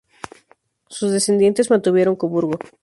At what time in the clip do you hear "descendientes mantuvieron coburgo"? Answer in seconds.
1.11-2.57